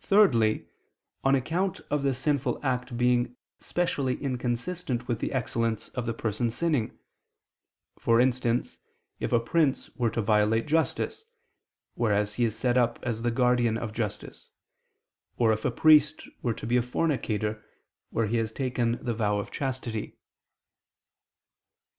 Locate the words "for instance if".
7.98-9.30